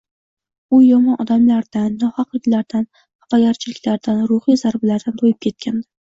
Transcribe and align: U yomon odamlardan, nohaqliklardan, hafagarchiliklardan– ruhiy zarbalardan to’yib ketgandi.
U 0.77 0.77
yomon 0.85 1.19
odamlardan, 1.23 1.91
nohaqliklardan, 2.05 2.89
hafagarchiliklardan– 3.27 4.25
ruhiy 4.35 4.61
zarbalardan 4.65 5.23
to’yib 5.23 5.41
ketgandi. 5.49 5.89